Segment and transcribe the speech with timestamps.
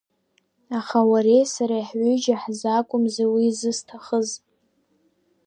[0.77, 4.29] Аха уареи сареи ҳҩыџьа ҳзы акәымзи уи зысҭахыз?